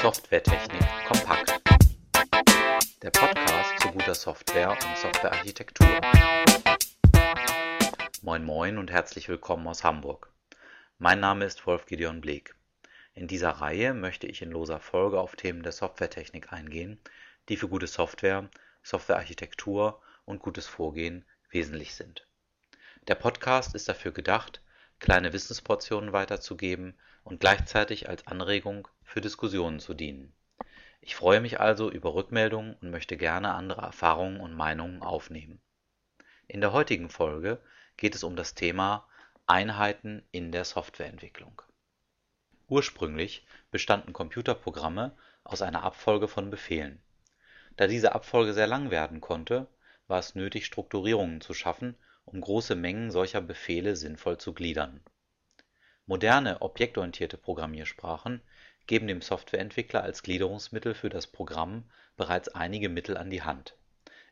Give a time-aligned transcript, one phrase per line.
[0.00, 1.60] Softwaretechnik kompakt.
[3.02, 6.00] Der Podcast zu guter Software und Softwarearchitektur.
[8.22, 10.32] Moin Moin und herzlich willkommen aus Hamburg.
[10.96, 12.54] Mein Name ist Wolf Gideon Bleek.
[13.12, 16.98] In dieser Reihe möchte ich in loser Folge auf Themen der Softwaretechnik eingehen,
[17.50, 18.48] die für gute Software,
[18.82, 22.26] Softwarearchitektur und gutes Vorgehen wesentlich sind.
[23.06, 24.62] Der Podcast ist dafür gedacht,
[25.00, 26.94] kleine Wissensportionen weiterzugeben
[27.24, 30.32] und gleichzeitig als Anregung für Diskussionen zu dienen.
[31.00, 35.60] Ich freue mich also über Rückmeldungen und möchte gerne andere Erfahrungen und Meinungen aufnehmen.
[36.46, 37.58] In der heutigen Folge
[37.96, 39.08] geht es um das Thema
[39.46, 41.62] Einheiten in der Softwareentwicklung.
[42.68, 47.02] Ursprünglich bestanden Computerprogramme aus einer Abfolge von Befehlen.
[47.76, 49.66] Da diese Abfolge sehr lang werden konnte,
[50.06, 51.96] war es nötig Strukturierungen zu schaffen
[52.32, 55.00] um große Mengen solcher Befehle sinnvoll zu gliedern.
[56.06, 58.40] Moderne objektorientierte Programmiersprachen
[58.86, 61.84] geben dem Softwareentwickler als Gliederungsmittel für das Programm
[62.16, 63.76] bereits einige Mittel an die Hand.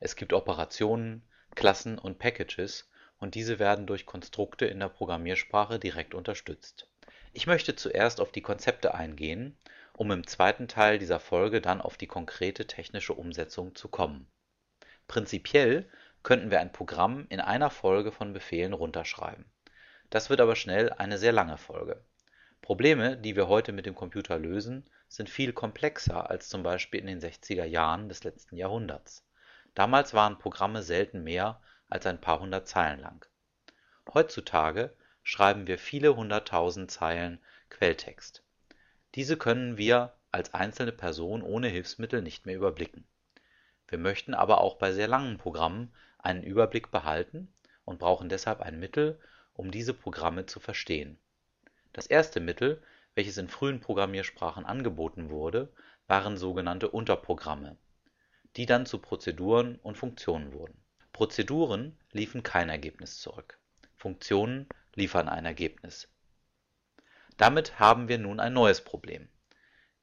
[0.00, 1.22] Es gibt Operationen,
[1.54, 6.88] Klassen und Packages und diese werden durch Konstrukte in der Programmiersprache direkt unterstützt.
[7.32, 9.56] Ich möchte zuerst auf die Konzepte eingehen,
[9.92, 14.28] um im zweiten Teil dieser Folge dann auf die konkrete technische Umsetzung zu kommen.
[15.08, 15.88] Prinzipiell
[16.22, 19.44] könnten wir ein Programm in einer Folge von Befehlen runterschreiben.
[20.10, 22.02] Das wird aber schnell eine sehr lange Folge.
[22.62, 27.06] Probleme, die wir heute mit dem Computer lösen, sind viel komplexer als zum Beispiel in
[27.06, 29.24] den 60er Jahren des letzten Jahrhunderts.
[29.74, 33.24] Damals waren Programme selten mehr als ein paar hundert Zeilen lang.
[34.12, 37.38] Heutzutage schreiben wir viele hunderttausend Zeilen
[37.70, 38.42] Quelltext.
[39.14, 43.06] Diese können wir als einzelne Person ohne Hilfsmittel nicht mehr überblicken.
[43.86, 47.52] Wir möchten aber auch bei sehr langen Programmen einen Überblick behalten
[47.84, 49.18] und brauchen deshalb ein Mittel,
[49.54, 51.18] um diese Programme zu verstehen.
[51.92, 52.82] Das erste Mittel,
[53.14, 55.72] welches in frühen Programmiersprachen angeboten wurde,
[56.06, 57.76] waren sogenannte Unterprogramme,
[58.56, 60.80] die dann zu Prozeduren und Funktionen wurden.
[61.12, 63.58] Prozeduren liefen kein Ergebnis zurück,
[63.96, 66.08] Funktionen liefern ein Ergebnis.
[67.36, 69.28] Damit haben wir nun ein neues Problem.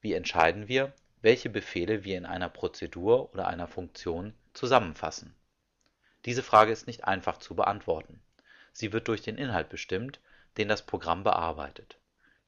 [0.00, 5.34] Wie entscheiden wir, welche Befehle wir in einer Prozedur oder einer Funktion zusammenfassen
[6.24, 8.20] diese Frage ist nicht einfach zu beantworten.
[8.72, 10.20] Sie wird durch den Inhalt bestimmt,
[10.56, 11.98] den das Programm bearbeitet.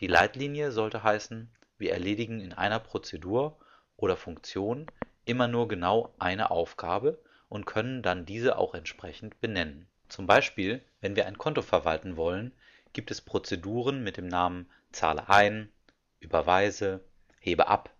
[0.00, 3.58] Die Leitlinie sollte heißen, wir erledigen in einer Prozedur
[3.96, 4.86] oder Funktion
[5.24, 9.86] immer nur genau eine Aufgabe und können dann diese auch entsprechend benennen.
[10.08, 12.52] Zum Beispiel, wenn wir ein Konto verwalten wollen,
[12.92, 15.70] gibt es Prozeduren mit dem Namen Zahle ein,
[16.18, 17.04] Überweise,
[17.38, 17.94] Hebe ab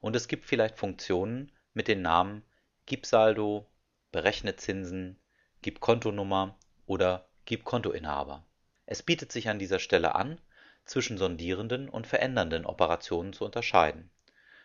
[0.00, 2.42] und es gibt vielleicht Funktionen mit den Namen
[2.86, 3.66] Gib Saldo,
[4.12, 5.18] berechne Zinsen,
[5.62, 8.46] gib Kontonummer oder gib Kontoinhaber.
[8.86, 10.40] Es bietet sich an dieser Stelle an,
[10.84, 14.10] zwischen sondierenden und verändernden Operationen zu unterscheiden.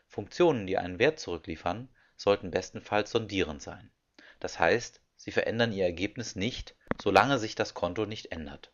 [0.08, 3.92] Funktionen, die einen Wert zurückliefern, sollten bestenfalls sondierend sein.
[4.40, 8.72] Das heißt, sie verändern ihr Ergebnis nicht, solange sich das Konto nicht ändert.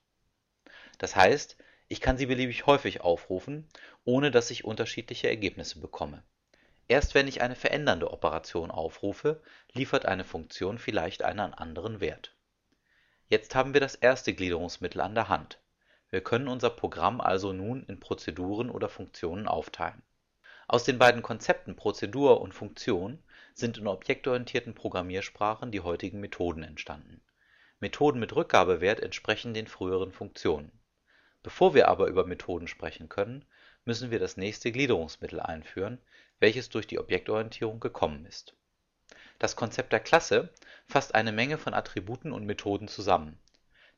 [0.98, 1.58] Das heißt,
[1.88, 3.70] ich kann sie beliebig häufig aufrufen,
[4.04, 6.24] ohne dass ich unterschiedliche Ergebnisse bekomme
[6.88, 9.42] Erst wenn ich eine verändernde Operation aufrufe,
[9.74, 12.34] liefert eine Funktion vielleicht einen anderen Wert.
[13.28, 15.60] Jetzt haben wir das erste Gliederungsmittel an der Hand.
[16.10, 20.02] Wir können unser Programm also nun in Prozeduren oder Funktionen aufteilen.
[20.70, 23.22] Aus den beiden Konzepten Prozedur und Funktion
[23.54, 27.22] sind in objektorientierten Programmiersprachen die heutigen Methoden entstanden.
[27.80, 30.72] Methoden mit Rückgabewert entsprechen den früheren Funktionen.
[31.44, 33.46] Bevor wir aber über Methoden sprechen können,
[33.84, 36.00] müssen wir das nächste Gliederungsmittel einführen,
[36.40, 38.56] welches durch die Objektorientierung gekommen ist.
[39.40, 40.50] Das Konzept der Klasse
[40.88, 43.38] fasst eine Menge von Attributen und Methoden zusammen.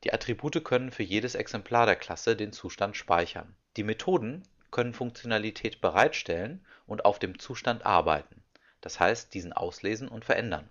[0.04, 3.54] Die Attribute können für jedes Exemplar der Klasse den Zustand speichern.
[3.76, 8.42] Die Methoden können Funktionalität bereitstellen und auf dem Zustand arbeiten,
[8.80, 10.70] das heißt diesen auslesen und verändern.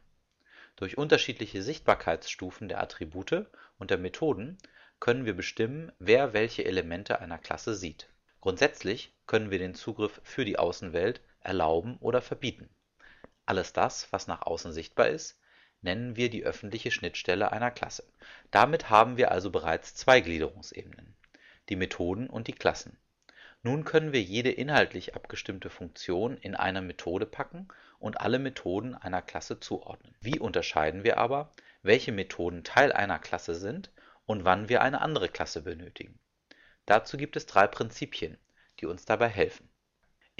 [0.75, 3.45] Durch unterschiedliche Sichtbarkeitsstufen der Attribute
[3.77, 4.57] und der Methoden
[4.99, 8.07] können wir bestimmen, wer welche Elemente einer Klasse sieht.
[8.41, 12.69] Grundsätzlich können wir den Zugriff für die Außenwelt erlauben oder verbieten.
[13.45, 15.39] Alles das, was nach außen sichtbar ist,
[15.81, 18.03] nennen wir die öffentliche Schnittstelle einer Klasse.
[18.51, 21.15] Damit haben wir also bereits zwei Gliederungsebenen,
[21.69, 22.97] die Methoden und die Klassen.
[23.61, 27.67] Nun können wir jede inhaltlich abgestimmte Funktion in eine Methode packen
[27.99, 30.15] und alle Methoden einer Klasse zuordnen.
[30.21, 33.91] Wie unterscheiden wir aber, welche Methoden Teil einer Klasse sind
[34.25, 36.19] und wann wir eine andere Klasse benötigen?
[36.85, 38.37] Dazu gibt es drei Prinzipien,
[38.79, 39.68] die uns dabei helfen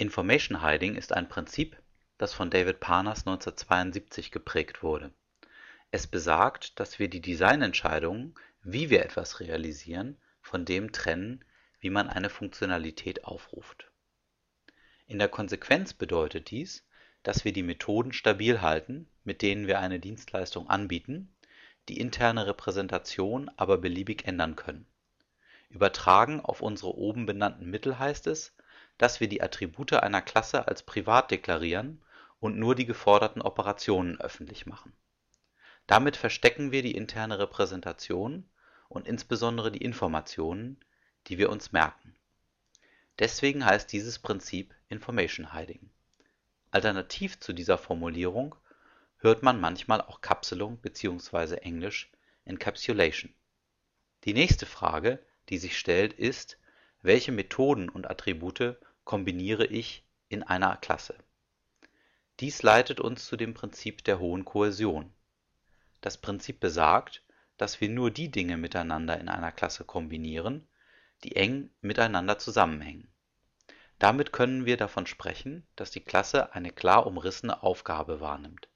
[0.00, 1.76] Information Hiding ist ein Prinzip,
[2.16, 5.12] das von David Parnas 1972 geprägt wurde.
[5.90, 11.44] Es besagt, dass wir die Designentscheidungen, wie wir etwas realisieren, von dem trennen,
[11.80, 13.90] wie man eine Funktionalität aufruft.
[15.06, 16.86] In der Konsequenz bedeutet dies,
[17.22, 21.30] dass wir die Methoden stabil halten, mit denen wir eine Dienstleistung anbieten,
[21.90, 24.86] die interne Repräsentation aber beliebig ändern können.
[25.68, 28.54] Übertragen auf unsere oben benannten Mittel heißt es,
[29.00, 32.02] dass wir die Attribute einer Klasse als privat deklarieren
[32.38, 34.92] und nur die geforderten Operationen öffentlich machen.
[35.86, 38.46] Damit verstecken wir die interne Repräsentation
[38.90, 40.78] und insbesondere die Informationen,
[41.28, 42.14] die wir uns merken.
[43.18, 45.88] Deswegen heißt dieses Prinzip Information Hiding.
[46.70, 48.54] Alternativ zu dieser Formulierung
[49.16, 51.54] hört man manchmal auch Kapselung bzw.
[51.54, 52.12] englisch
[52.44, 53.32] Encapsulation.
[54.24, 56.58] Die nächste Frage, die sich stellt, ist,
[57.00, 61.16] welche Methoden und Attribute kombiniere ich in einer Klasse?
[62.40, 65.12] Dies leitet uns zu dem Prinzip der hohen Kohäsion.
[66.00, 67.22] Das Prinzip besagt,
[67.58, 70.66] dass wir nur die Dinge miteinander in einer Klasse kombinieren,
[71.24, 73.12] die eng miteinander zusammenhängen.
[73.98, 78.68] Damit können wir davon sprechen, dass die Klasse eine klar umrissene Aufgabe wahrnimmt.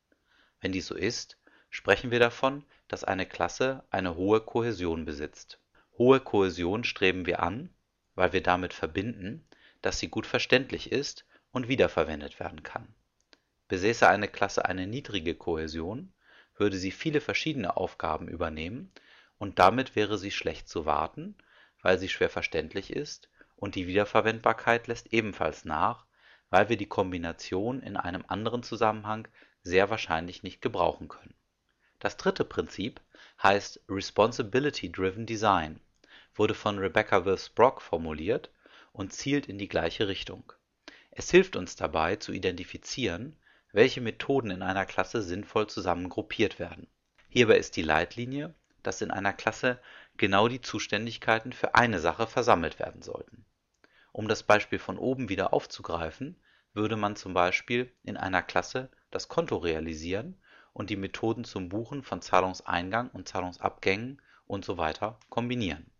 [0.61, 1.39] Wenn dies so ist,
[1.71, 5.59] sprechen wir davon, dass eine Klasse eine hohe Kohäsion besitzt.
[5.97, 7.71] Hohe Kohäsion streben wir an,
[8.15, 9.49] weil wir damit verbinden,
[9.85, 12.95] dass sie gut verständlich ist und wiederverwendet werden kann.
[13.69, 16.13] Besäße eine Klasse eine niedrige Kohäsion,
[16.57, 18.91] würde sie viele verschiedene Aufgaben übernehmen
[19.39, 21.37] und damit wäre sie schlecht zu warten,
[21.83, 26.07] weil sie schwer verständlich ist und die Wiederverwendbarkeit lässt ebenfalls nach,
[26.49, 29.29] weil wir die Kombination in einem anderen Zusammenhang
[29.63, 31.35] sehr wahrscheinlich nicht gebrauchen können.
[31.99, 33.03] Das dritte Prinzip
[33.43, 35.79] heißt Responsibility Driven Design,
[36.35, 38.51] wurde von Rebecca Wills-Brock formuliert
[38.95, 40.55] und zielt in die gleiche Richtung.
[41.11, 43.37] Es hilft uns dabei zu identifizieren,
[43.73, 46.87] welche Methoden in einer Klasse sinnvoll zusammengruppiert werden.
[47.29, 48.55] Hierbei ist die Leitlinie,
[48.85, 49.81] dass in einer Klasse
[50.17, 53.45] genau die Zuständigkeiten für eine Sache versammelt werden sollten.
[54.13, 56.37] Um das Beispiel von oben wieder aufzugreifen,
[56.73, 60.41] würde man zum Beispiel in einer Klasse das Konto realisieren
[60.73, 64.93] und die Methoden zum Buchen von Zahlungseingang und Zahlungsabgängen usw.
[65.31, 65.91] kombinieren.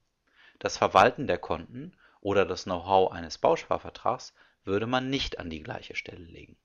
[0.61, 4.35] Das Verwalten der Konten oder das Know-how eines Bausparvertrags
[4.65, 6.57] würde man nicht an die gleiche Stelle legen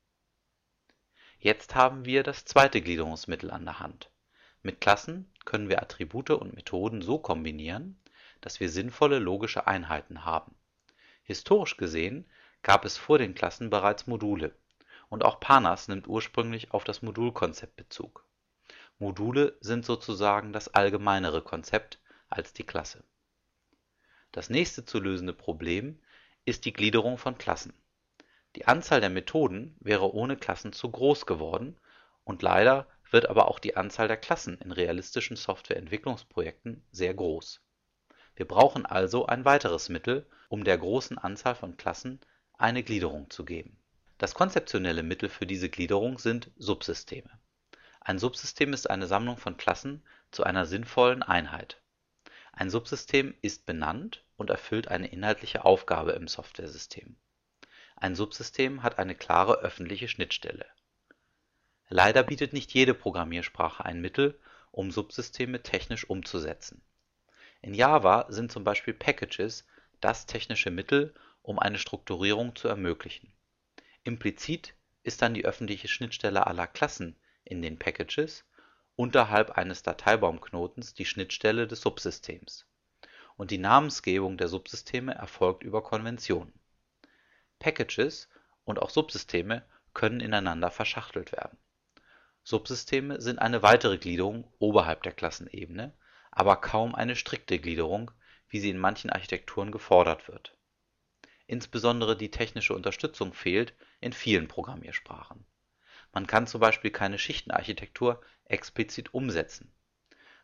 [1.42, 4.12] Jetzt haben wir das zweite Gliederungsmittel an der Hand.
[4.62, 7.98] Mit Klassen können wir Attribute und Methoden so kombinieren,
[8.42, 10.54] dass wir sinnvolle logische Einheiten haben.
[11.24, 12.30] Historisch gesehen
[12.62, 14.54] gab es vor den Klassen bereits Module,
[15.08, 18.26] und auch Panas nimmt ursprünglich auf das Modulkonzept Bezug.
[18.98, 23.02] Module sind sozusagen das allgemeinere Konzept als die Klasse.
[24.40, 26.00] Das nächste zu lösende Problem
[26.46, 27.74] ist die Gliederung von Klassen
[28.56, 31.78] die Anzahl der Methoden wäre ohne Klassen zu groß geworden
[32.24, 37.62] und leider wird aber auch die Anzahl der Klassen in realistischen Softwareentwicklungsprojekten sehr groß.
[38.36, 42.20] Wir brauchen also ein weiteres Mittel, um der großen Anzahl von Klassen
[42.58, 43.78] eine Gliederung zu geben.
[44.18, 47.30] Das konzeptionelle Mittel für diese Gliederung sind Subsysteme.
[48.00, 50.02] Ein Subsystem ist eine Sammlung von Klassen
[50.32, 51.82] zu einer sinnvollen Einheit.
[52.60, 57.16] Ein Subsystem ist benannt und erfüllt eine inhaltliche Aufgabe im Softwaresystem
[58.02, 60.66] ein Subsystem hat eine klare öffentliche Schnittstelle.
[61.90, 64.40] Leider bietet nicht jede Programmiersprache ein Mittel,
[64.72, 66.82] um Subsysteme technisch umzusetzen.
[67.62, 69.68] In Java sind zum Beispiel Packages
[70.00, 73.34] das technische Mittel, um eine Strukturierung zu ermöglichen.
[74.06, 78.46] Implizit ist dann die öffentliche Schnittstelle aller Klassen in den Packages
[79.00, 82.66] unterhalb eines Dateibaumknotens die Schnittstelle des Subsystems,
[83.38, 86.52] und die Namensgebung der Subsysteme erfolgt über Konventionen
[87.60, 88.28] Packages
[88.66, 89.64] und auch Subsysteme
[89.94, 91.58] können ineinander verschachtelt werden.
[92.44, 95.94] Subsysteme sind eine weitere Gliederung oberhalb der Klassenebene,
[96.30, 98.12] aber kaum eine strikte Gliederung,
[98.50, 100.58] wie sie in manchen Architekturen gefordert wird.
[101.48, 105.46] Insbesondere die technische Unterstützung fehlt in vielen Programmiersprachen.
[106.12, 109.72] Man kann zum Beispiel keine Schichtenarchitektur explizit umsetzen.